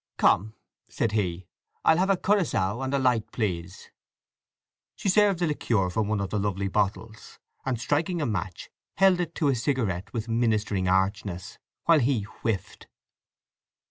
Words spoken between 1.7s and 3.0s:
"I'll have a curaçao; and a